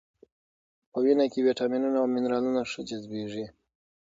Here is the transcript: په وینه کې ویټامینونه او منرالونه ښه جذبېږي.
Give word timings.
په 0.91 0.97
وینه 1.03 1.25
کې 1.31 1.39
ویټامینونه 1.45 1.97
او 2.01 2.07
منرالونه 2.13 2.61
ښه 2.71 2.81
جذبېږي. 2.89 3.45